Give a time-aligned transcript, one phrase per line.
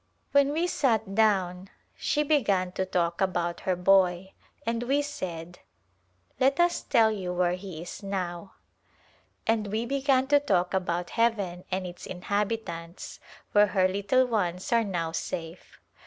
[0.31, 4.33] When we sat down she began to talk about her boy,
[4.65, 5.59] and we said,"
[6.39, 8.53] Let us tell you where [H9] A Glimpse of India he is now,'*
[9.45, 13.19] and we began to talk about heaven and its inhabitants,
[13.51, 15.79] where her little ones are now safe.